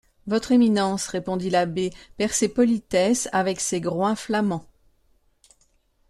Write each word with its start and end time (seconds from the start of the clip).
Votre 0.25 0.51
éminence, 0.51 1.05
répondit 1.07 1.51
l’abbé, 1.51 1.91
perd 2.17 2.31
ses 2.31 2.49
politesses 2.49 3.29
avec 3.33 3.59
ces 3.59 3.79
groins 3.79 4.15
flamands. 4.15 4.65